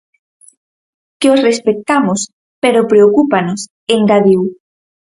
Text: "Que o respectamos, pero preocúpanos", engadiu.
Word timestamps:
"Que 1.19 1.27
o 1.33 1.35
respectamos, 1.47 2.19
pero 2.63 2.87
preocúpanos", 2.91 3.59
engadiu. 3.97 4.41